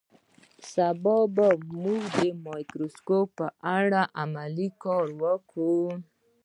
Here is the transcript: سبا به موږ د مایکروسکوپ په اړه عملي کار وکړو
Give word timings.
سبا 0.71 1.17
به 1.35 1.47
موږ 1.81 2.01
د 2.17 2.19
مایکروسکوپ 2.45 3.27
په 3.37 3.47
اړه 3.77 4.01
عملي 4.21 4.69
کار 4.83 5.05
وکړو 5.21 5.79